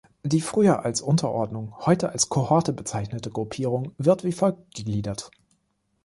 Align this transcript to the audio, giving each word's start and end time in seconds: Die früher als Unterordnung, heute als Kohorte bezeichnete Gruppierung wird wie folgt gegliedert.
Die 0.23 0.41
früher 0.41 0.83
als 0.83 0.99
Unterordnung, 1.03 1.75
heute 1.85 2.09
als 2.09 2.27
Kohorte 2.27 2.73
bezeichnete 2.73 3.29
Gruppierung 3.29 3.91
wird 3.99 4.23
wie 4.23 4.31
folgt 4.31 4.73
gegliedert. 4.73 5.29